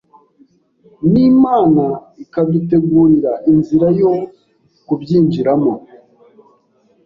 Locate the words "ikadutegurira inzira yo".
2.23-4.11